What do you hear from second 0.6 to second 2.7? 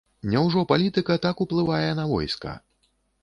палітыка так уплывае на войска?